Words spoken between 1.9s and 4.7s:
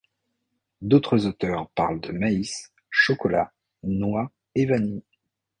de maïs, chocolat, noix et